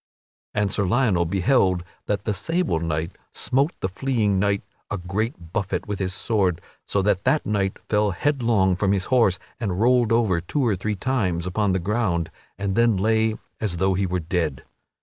And 0.55 0.71
Sir 0.71 0.87
Lionel 0.87 1.25
beheld 1.25 1.83
that 2.07 2.25
the 2.25 2.33
sable 2.33 2.79
knight 2.79 3.15
smote 3.31 3.79
the 3.81 3.87
fleeing 3.87 4.39
knight 4.39 4.63
a 4.89 4.97
great 4.97 5.53
buffet 5.53 5.87
with 5.87 5.99
his 5.99 6.11
sword, 6.11 6.59
so 6.87 7.03
that 7.03 7.23
that 7.23 7.45
knight 7.45 7.77
fell 7.87 8.09
headlong 8.09 8.75
from 8.75 8.93
his 8.93 9.05
horse 9.13 9.37
and 9.59 9.79
rolled 9.79 10.11
over 10.11 10.41
two 10.41 10.65
or 10.65 10.75
three 10.75 10.95
times 10.95 11.45
upon 11.45 11.73
the 11.73 11.77
ground 11.79 12.31
and 12.57 12.75
then 12.75 12.97
lay 12.97 13.37
as 13.59 13.77
though 13.77 13.93
he 13.93 14.07
were 14.07 14.19
dead. 14.19 14.63